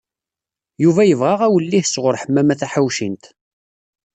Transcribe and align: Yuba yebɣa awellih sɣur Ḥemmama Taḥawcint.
Yuba 0.83 1.01
yebɣa 1.05 1.33
awellih 1.45 1.85
sɣur 1.87 2.15
Ḥemmama 2.21 2.55
Taḥawcint. 2.59 3.23